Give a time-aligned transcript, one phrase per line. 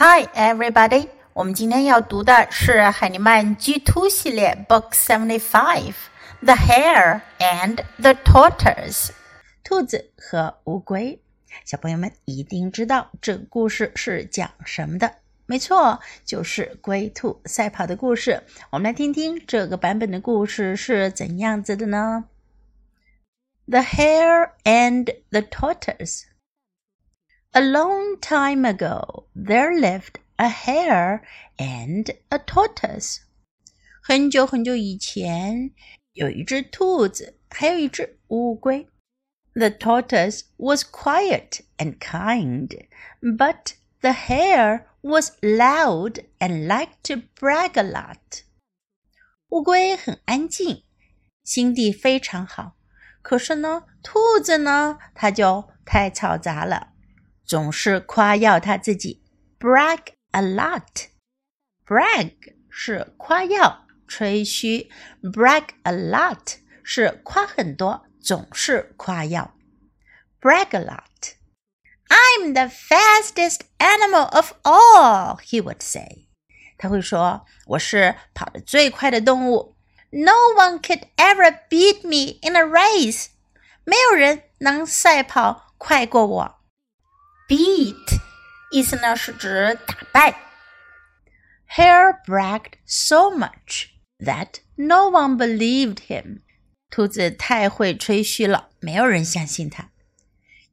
[0.00, 1.08] Hi, everybody！
[1.32, 5.94] 我们今天要读的是海尼曼 G Two 系列 Book Seventy Five，
[6.44, 9.06] 《The Hare and the Tortoise》。
[9.64, 11.20] 兔子和乌龟。
[11.64, 15.16] 小朋友们一定知道这个故事是讲什么的？
[15.46, 18.44] 没错，就是龟兔赛跑的故事。
[18.70, 22.26] 我们来听听这个版本的故事是怎样子的呢
[23.66, 26.22] ？The Hare and the Tortoise。
[27.51, 31.21] A long time ago, there lived a hare
[31.57, 33.19] and a tortoise.
[34.01, 35.71] 很久很久以前，
[36.13, 38.87] 有一只兔子，还有一只乌龟。
[39.53, 42.87] The tortoise was quiet and kind,
[43.21, 48.41] but the hare was loud and liked to brag a lot.
[49.49, 50.83] 乌龟很安静，
[51.43, 52.75] 心地非常好。
[53.21, 56.86] 可是呢，兔子呢，它就太嘈杂了。
[57.47, 59.23] 总是夸耀他自己，
[59.59, 59.99] brag
[60.31, 62.33] a lot。brag
[62.69, 64.89] 是夸耀、吹嘘，
[65.21, 69.55] brag a lot 是夸很多，总是夸耀。
[70.41, 76.27] brag a lot。I'm the fastest animal of all, he would say.
[76.77, 79.75] 他会说：“我是跑得最快的动物。
[80.09, 83.27] No one could ever beat me in a race.
[83.83, 86.56] 没有人能赛跑快过我。”
[87.47, 88.19] beat
[88.71, 90.35] 意思呢是指打败。
[91.75, 93.87] Hare bragged so much
[94.19, 96.41] that no one believed him.
[96.89, 99.89] 兔子太会吹嘘了，没有人相信他。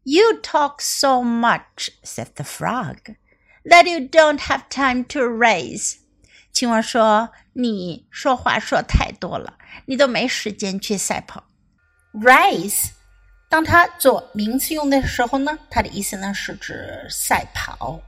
[0.02, 3.16] You talk so much, said the frog,
[3.64, 5.96] that you don't have time to race.
[6.52, 11.48] 青蛙说：“你说话说太多了，你都没时间去赛跑。”
[12.12, 12.90] Race
[13.55, 18.01] 当它做名词用的时候呢，它的意思呢是指赛跑，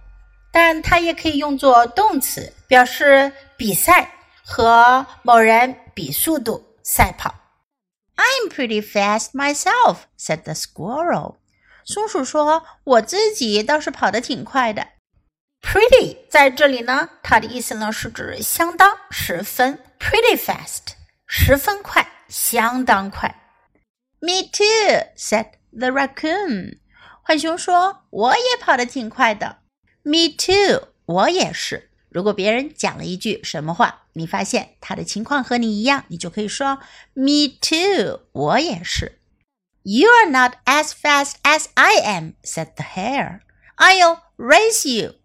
[0.52, 4.12] 但它也可以用作动词，表示比赛
[4.44, 7.34] 和某人比速度、赛跑。
[8.18, 11.38] I'm pretty fast myself," said the squirrel.
[11.86, 14.86] 松鼠说：“我自己倒是跑得挺快的。”
[15.64, 23.34] Pretty 在这里呢，它的意思呢是指相当、十分，pretty fast，十分快，相当快。
[24.21, 26.79] Me too," said the raccoon.
[27.25, 29.59] 浣熊说：“我也跑得挺快的。”
[30.03, 31.91] Me too，我也是。
[32.09, 36.83] 如果别人讲了一句什么话，你发现他的情况和你一样，你就可以说：“
[37.15, 39.19] Me too，我也是。”
[39.85, 43.41] You are not as fast as I am," said the hare.
[43.77, 45.17] "I'll race you."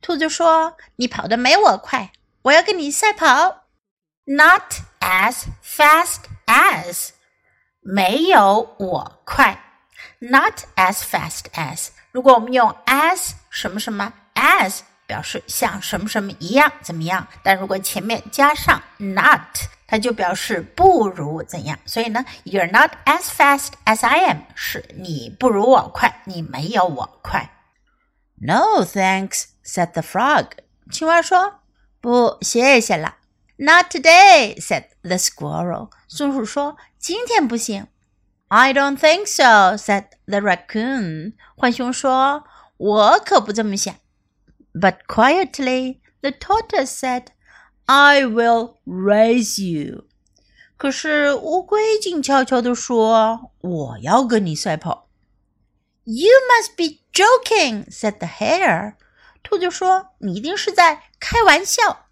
[0.00, 3.68] 兔子说：“你跑得没我快，我要跟你赛跑。”
[4.26, 7.10] Not as fast as.
[7.86, 9.58] 没有我快，
[10.18, 11.88] not as fast as。
[12.10, 19.40] 如果我们用 as 什么什么 as 表示像什么什么一样怎么样，但如果前面加上 not，
[19.86, 21.78] 它就表示不如怎样。
[21.84, 27.50] 所以呢，You're not as fast as I am，是你不如我快，你没有我快。
[28.36, 30.46] No thanks，said the frog。
[30.90, 31.60] 青蛙说：“
[32.00, 33.16] 不，谢谢了。”
[33.56, 35.90] Not today, said the squirrel.
[36.08, 36.76] 松鼠说：“
[37.06, 37.86] 今天不行。”
[38.48, 41.32] I don't think so, said the raccoon.
[41.56, 43.94] 浣熊说：“我可不这么想。”
[44.74, 47.28] But quietly, the tortoise said,
[47.86, 50.04] "I will raise you."
[50.76, 55.08] 可是乌龟静悄悄地说：“我要跟你赛跑。”
[56.04, 58.96] You must be joking, said the hare.
[59.42, 62.06] 兔子说：“你一定是在开玩笑。”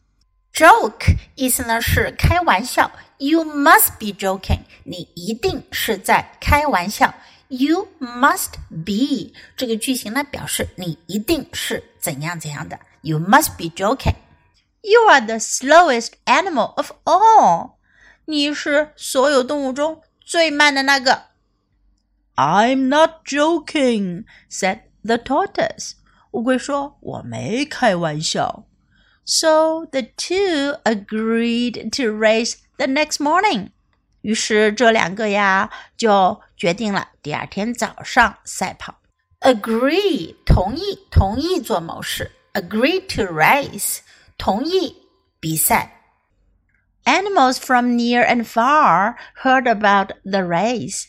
[0.54, 7.14] Joke 意思呢是开玩笑 ，You must be joking，你一定是在开玩笑。
[7.48, 12.78] You must be 这个句型呢表示你一定是怎样怎样的。
[13.02, 14.14] You must be joking.
[14.82, 17.72] You are the slowest animal of all.
[18.26, 21.24] 你是所有动物中最慢的那个。
[22.36, 25.94] I'm not joking," said the tortoise.
[26.30, 28.64] 乌龟说：“我没开玩笑。”
[29.27, 33.71] So the two agreed to race the next morning.
[34.22, 38.97] 于是这两个呀就决定了第二天早上赛跑。
[39.41, 44.00] Agree 同意同意做某事，agree to race
[44.36, 44.97] 同意
[45.41, 46.03] 比赛。
[47.04, 51.04] Animals from near and far heard about the race.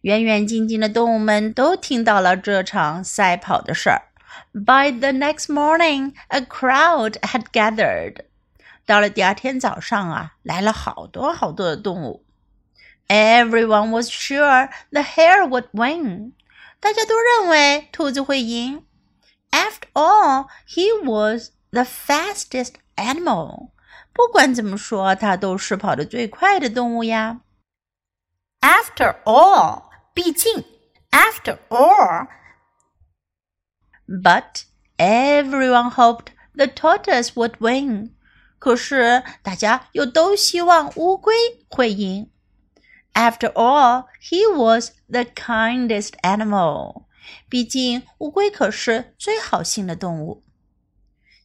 [0.00, 4.02] 远远近近的动物们都听到了这场赛跑的事儿。
[4.52, 8.24] by the next morning, a crowd had gathered.
[8.88, 12.24] 到了第二天早上啊，来了好多好多的动物。
[13.08, 16.32] Everyone was sure the hare would win.
[16.80, 18.84] 大家都认为兔子会赢。
[19.50, 23.70] After all, he was the fastest animal.
[24.12, 27.40] 不管怎么说，它都是跑得最快的动物呀。
[28.60, 30.64] After all，毕竟，
[31.10, 34.64] After all。But
[34.96, 38.14] everyone hoped the tortoise would win.
[38.58, 41.34] 可是大家又都希望乌龟
[41.68, 42.30] 会赢。
[43.12, 47.04] After all, he was the kindest animal.
[47.48, 50.42] 毕竟乌龟可是最好心的动物。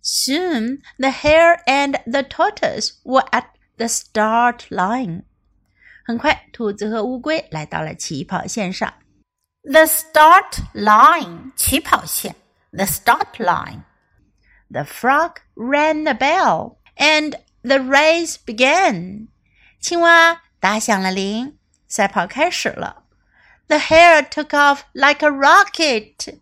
[0.01, 3.45] Soon the hare and the tortoise were at
[3.77, 5.23] the start line.
[6.05, 8.93] 很快，兔子和乌龟来到了起跑线上。
[9.61, 12.35] The start line，起跑线。
[12.71, 13.83] The start line.
[14.71, 19.27] The frog rang the bell, and the race began.
[19.79, 21.57] 青蛙打响了铃，
[21.87, 23.03] 赛跑开始了。
[23.67, 26.39] The hare took off like a rocket.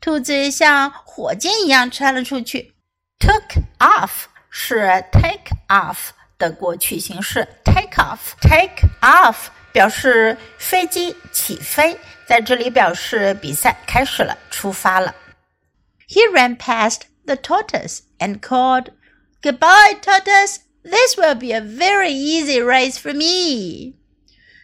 [0.00, 2.74] 兔子像火箭一样窜了出去。
[3.18, 15.14] Took off 是 take off 的过去形式，take off take off 表示飞机起飞，在这里表示比赛开始了，出发了。
[16.08, 18.92] He ran past the tortoise and called,
[19.42, 20.58] "Goodbye, tortoise.
[20.82, 23.94] This will be a very easy race for me."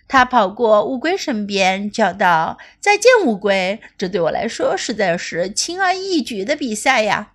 [0.06, 7.32] 他跑过乌龟身边，叫道：“再见，乌龟，这对我来说实在是轻而易举的比赛呀。”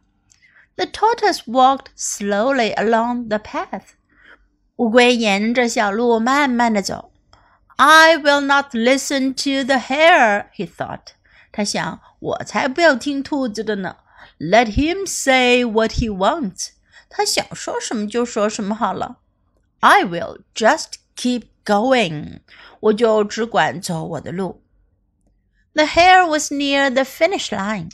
[0.77, 3.95] The tortoise walked slowly along the path.
[4.77, 7.11] 乌龟沿着小路慢慢的走。
[7.75, 11.13] I will not listen to the hare, he thought.
[11.51, 13.97] 他想，我才不要听兔子的呢。
[14.39, 16.69] Let him say what he wants.
[17.09, 19.19] 他想说什么就说什么好了。
[19.79, 22.41] I will just keep going.
[22.79, 24.63] 我就只管走我的路。
[25.73, 27.91] The hare was near the finish line.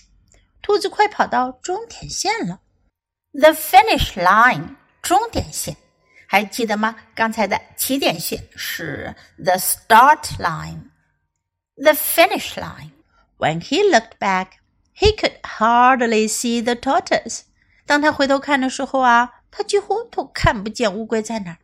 [0.62, 2.62] 兔子快跑到终点线了。
[3.31, 5.75] the finish line 终点线，
[6.27, 6.95] 还记得吗？
[7.13, 12.91] 刚才的起点线是 the start line。The finish line.
[13.38, 14.53] When he looked back,
[14.95, 17.41] he could hardly see the tortoise.
[17.89, 21.57] 当他回头看的时候啊，他几乎都看不见乌龟在哪儿。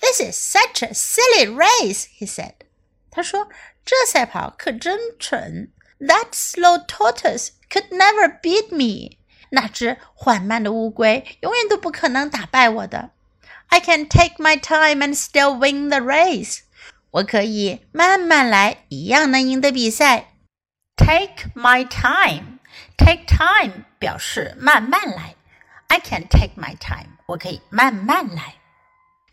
[0.00, 2.54] This is such a silly race, he said.
[3.10, 3.48] 他说：“
[3.84, 5.70] 这赛跑可真蠢。
[6.00, 9.18] That slow tortoise could never beat me.”
[9.50, 13.10] 那只缓慢的乌龟永远都不可能打败我的。
[13.68, 16.60] I can take my time and still win the race。
[17.10, 20.34] 我可以慢慢来，一样能赢得比赛。
[20.96, 25.34] Take my time。Take time 表示慢慢来。
[25.88, 27.18] I can take my time。
[27.26, 28.54] 我可以慢慢来。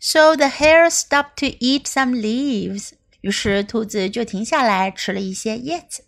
[0.00, 2.92] So the hare stopped to eat some leaves。
[3.20, 6.04] 于是兔子就停下来吃了一些叶子。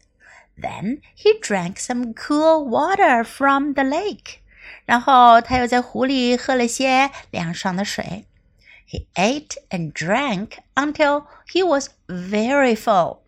[0.61, 4.37] then he drank some cool water from the lake.
[4.85, 8.27] 然后他又在湖里喝了些凉爽的水。
[8.89, 13.21] He ate and drank until he was very full.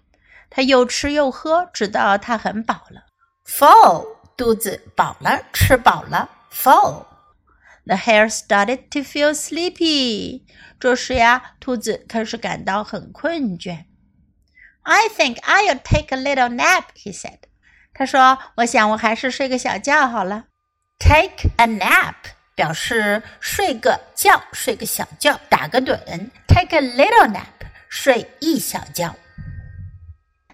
[0.50, 3.06] 他又吃又喝，直到他很饱了。
[3.46, 4.06] Full，
[4.38, 6.28] 肚子饱了，吃饱了。
[6.52, 10.42] Full。The hare started to feel sleepy.
[10.80, 13.84] 这时呀，兔子开始感到很困倦。
[14.82, 17.38] I think I'll take a little nap," he said.
[17.92, 20.46] 他说：“我想我还是睡个小觉好了。”
[20.98, 22.14] Take a nap
[22.54, 25.96] 表示睡个觉，睡个小觉，打个盹。
[26.46, 29.14] Take a little nap 睡一小觉。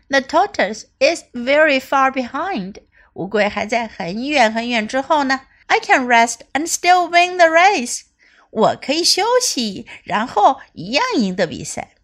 [0.09, 2.83] The tortoise is very far behind.
[3.15, 5.41] 乌龟还在很远很远之后呢。
[5.67, 8.03] I can rest and still win the race.
[8.51, 11.95] 我可以休息，然后一样赢得比赛。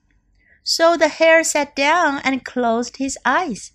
[0.62, 3.68] so the hare sat down and closed his eyes.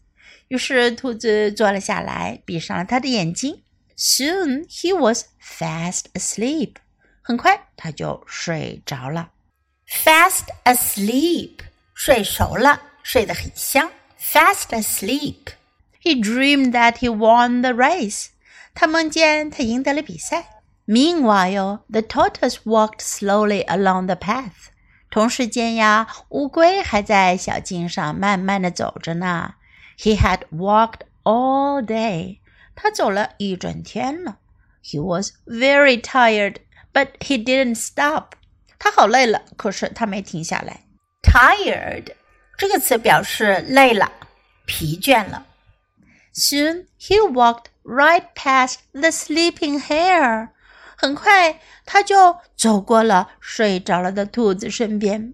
[0.49, 3.63] 于是兔子坐了下来，闭上了他的眼睛。
[3.97, 6.75] Soon he was fast asleep.
[7.21, 9.31] 很快他就睡着了。
[9.87, 11.59] Fast asleep，
[11.93, 13.91] 睡熟了，睡得很香。
[14.19, 15.53] Fast asleep.
[16.05, 18.27] He dreamed that he won the race.
[18.73, 20.61] 他梦见他赢得了比赛。
[20.87, 24.69] Meanwhile, the tortoise walked slowly along the path.
[25.09, 29.55] 同时间呀，乌龟还在小径上慢慢的走着呢。
[29.97, 32.39] He had walked all day，
[32.75, 34.39] 他走了一整天了。
[34.83, 36.55] He was very tired,
[36.91, 38.31] but he didn't stop。
[38.79, 40.85] 他好累了，可是他没停下来。
[41.21, 42.13] Tired
[42.57, 44.11] 这个词表示累了、
[44.65, 45.45] 疲倦了。
[46.35, 50.49] Soon he walked right past the sleeping hare。
[50.95, 55.33] 很快，他就走过了睡着了的兔子身边。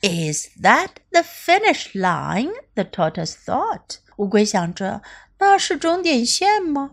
[0.00, 2.52] Is that the finish line?
[2.74, 3.98] The tortoise thought.
[4.16, 5.02] 乌龟想着，
[5.38, 6.92] 那是终点线吗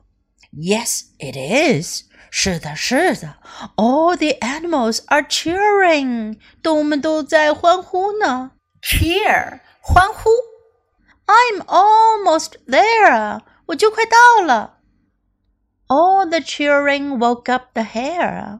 [0.54, 2.04] Yes, it is.
[2.30, 3.38] 是的，是的。
[3.76, 6.40] All the animals are cheering.
[6.62, 8.52] 动物们都在欢呼呢。
[8.82, 10.30] Cheer，欢呼。
[11.28, 13.42] I'm almost there.
[13.68, 14.80] 我就快到了。
[15.88, 18.60] All the cheering woke up the hare.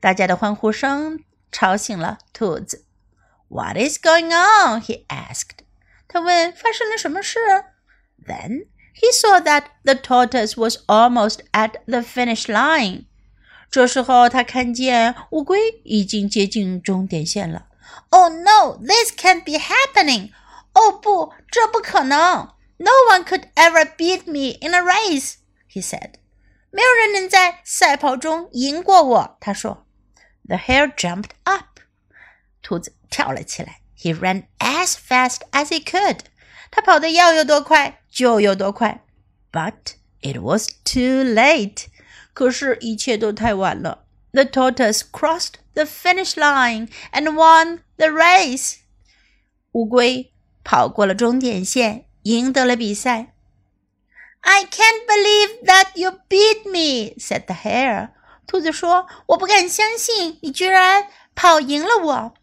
[0.00, 1.20] 大家的欢呼声
[1.52, 2.84] 吵醒了兔子。
[3.48, 4.80] What is going on?
[4.80, 5.64] He asked.
[6.08, 7.38] 他问发生了什么事。
[8.26, 13.04] Then he saw that the tortoise was almost at the finish line.
[13.70, 17.66] 这时候他看见乌龟已经接近终点线了。
[18.10, 20.30] Oh no, this can't be happening!
[20.74, 22.52] 哦不，这不可能！
[22.78, 25.36] No one could ever beat me in a race,
[25.70, 26.14] he said.
[26.70, 29.86] 没有人能在赛跑中赢过我，他说。
[30.46, 31.80] The hare jumped up.
[32.62, 33.80] 兔子跳了起来。
[33.98, 36.20] He ran as fast as he could.
[36.70, 39.04] 他跑得要有多快就有多快。
[39.50, 41.86] But it was too late.
[42.34, 44.04] 可是，一切都太晚了。
[44.32, 48.80] The tortoise crossed the finish line and won the race.
[49.72, 50.29] 乌龟
[50.64, 53.34] 跑过了终点线，赢得了比赛。
[54.40, 58.10] I can't believe that you beat me," said the hare.
[58.46, 62.34] 兔子说：“我不敢相信你居然跑赢了我。”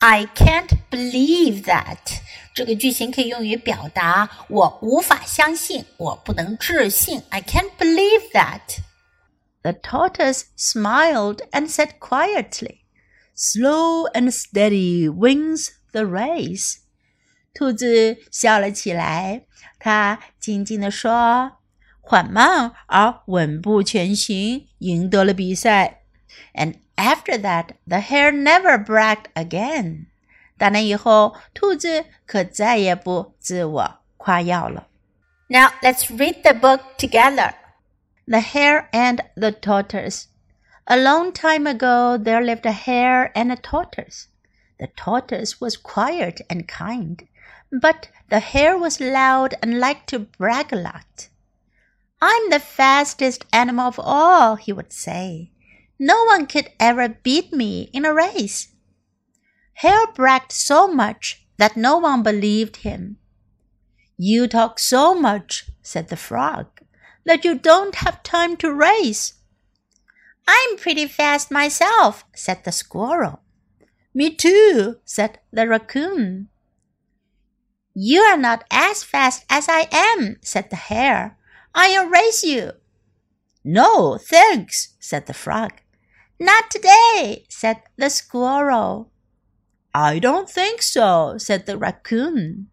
[0.00, 2.20] I can't believe that
[2.54, 7.22] 这个句型可以用于表达我无法相信，我不能置信。
[7.30, 8.80] I can't believe that.
[9.62, 12.80] The tortoise smiled and said quietly,
[13.36, 16.76] "Slow and steady wins the race."
[17.54, 19.46] 兔子笑了起来，
[19.78, 26.02] 它静静地说：“缓慢而稳步前行，赢得了比赛。”
[26.54, 30.06] And after that, the hare never bragged again.
[30.56, 34.88] 打那以后，兔子可再也不自我夸耀了。
[35.48, 37.54] Now let's read the book together.
[38.26, 40.24] The Hare and the Tortoise.
[40.84, 44.26] A long time ago, there lived a hare and a tortoise.
[44.78, 47.20] The tortoise was quiet and kind,
[47.73, 51.29] but the hare was loud and liked to brag a lot.
[52.21, 55.51] I'm the fastest animal of all, he would say.
[55.99, 58.67] No one could ever beat me in a race.
[59.73, 63.17] Hare bragged so much that no one believed him.
[64.17, 66.67] You talk so much, said the frog,
[67.25, 69.33] that you don't have time to race.
[70.47, 73.41] I'm pretty fast myself, said the squirrel.
[74.13, 76.49] Me too, said the raccoon.
[77.95, 81.37] You are not as fast as I am, said the hare.
[81.75, 82.71] I'll race you.
[83.63, 85.73] No, thanks, said the frog.
[86.39, 89.11] Not today, said the squirrel.
[89.93, 92.67] I don't think so, said the raccoon.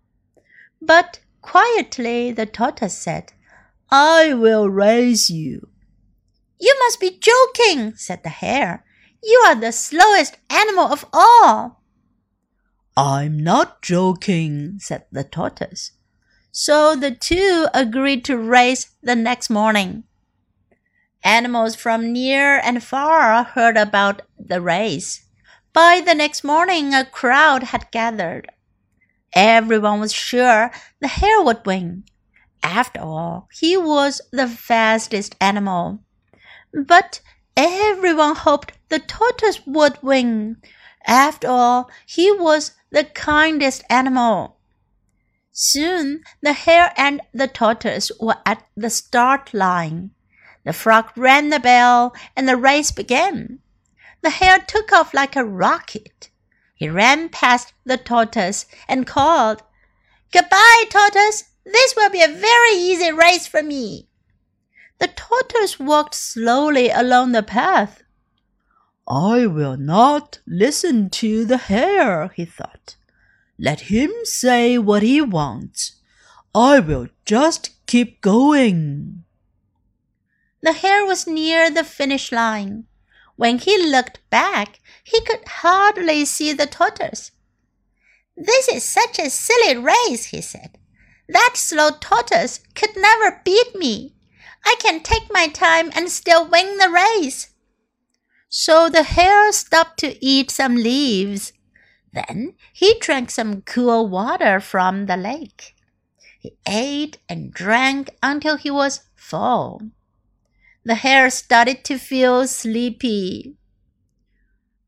[0.80, 3.32] But quietly the tortoise said,
[3.90, 5.68] I will race you.
[6.58, 8.84] You must be joking, said the hare.
[9.22, 11.79] You are the slowest animal of all.
[12.96, 15.92] I'm not joking, said the tortoise.
[16.52, 20.04] So the two agreed to race the next morning.
[21.22, 25.24] Animals from near and far heard about the race.
[25.72, 28.50] By the next morning, a crowd had gathered.
[29.32, 32.04] Everyone was sure the hare would win.
[32.62, 36.00] After all, he was the fastest animal.
[36.74, 37.20] But
[37.56, 40.56] everyone hoped the tortoise would win.
[41.06, 44.58] After all, he was the kindest animal.
[45.52, 50.12] Soon the hare and the tortoise were at the start line.
[50.64, 53.60] The frog rang the bell and the race began.
[54.22, 56.30] The hare took off like a rocket.
[56.74, 59.62] He ran past the tortoise and called,
[60.32, 61.44] Goodbye, tortoise.
[61.64, 64.08] This will be a very easy race for me.
[64.98, 68.02] The tortoise walked slowly along the path.
[69.10, 72.94] I will not listen to the hare, he thought.
[73.58, 75.96] Let him say what he wants.
[76.54, 79.24] I will just keep going.
[80.62, 82.84] The hare was near the finish line.
[83.34, 87.32] When he looked back, he could hardly see the tortoise.
[88.36, 90.78] This is such a silly race, he said.
[91.28, 94.14] That slow tortoise could never beat me.
[94.64, 97.49] I can take my time and still win the race.
[98.52, 101.52] So the hare stopped to eat some leaves.
[102.12, 105.76] Then he drank some cool water from the lake.
[106.40, 109.82] He ate and drank until he was full.
[110.84, 113.54] The hare started to feel sleepy.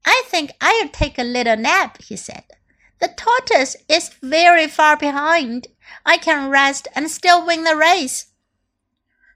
[0.04, 2.44] I think I'll take a little nap, he said.
[3.00, 5.68] The tortoise is very far behind.
[6.04, 8.32] I can rest and still win the race.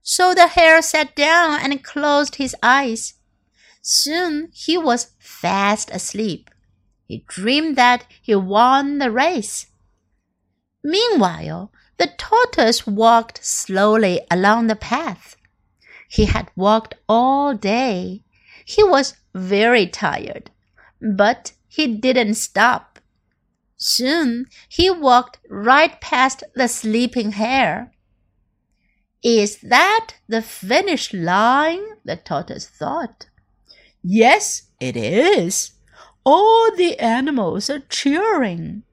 [0.02, 3.14] So the hare sat down and closed his eyes.
[3.88, 6.50] Soon he was fast asleep.
[7.04, 9.66] He dreamed that he won the race.
[10.82, 15.36] Meanwhile, the tortoise walked slowly along the path.
[16.08, 18.24] He had walked all day.
[18.64, 20.50] He was very tired,
[21.00, 22.98] but he didn't stop.
[23.76, 27.92] Soon he walked right past the sleeping hare.
[29.22, 31.84] Is that the finish line?
[32.04, 33.26] the tortoise thought.
[34.08, 35.72] Yes, it is.
[36.24, 38.84] All the animals are cheering.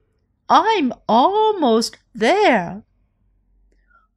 [0.48, 2.82] I'm almost there.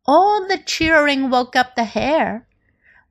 [0.07, 2.47] All the cheering woke up the hare.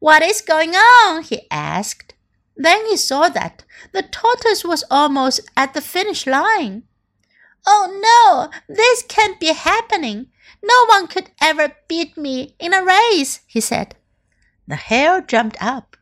[0.01, 1.23] What is going on?
[1.23, 2.15] he asked.
[2.57, 3.63] Then he saw that
[3.93, 6.83] the tortoise was almost at the finish line.
[7.69, 10.27] Oh no, this can't be happening.
[10.61, 13.95] No one could ever beat me in a race, he said.
[14.67, 15.96] The hare jumped up.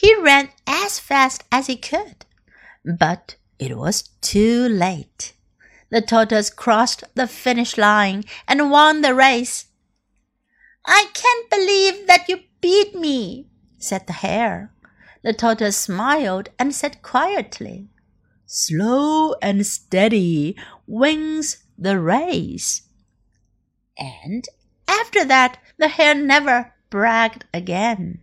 [0.00, 2.24] He ran as fast as he could.
[2.82, 5.34] But it was too late.
[5.90, 9.66] The tortoise crossed the finish line and won the race.
[10.86, 14.72] I can't believe that you beat me, said the hare.
[15.22, 17.90] The tortoise smiled and said quietly,
[18.46, 22.88] Slow and steady wins the race.
[23.98, 24.46] And
[24.88, 28.22] after that, the hare never bragged again.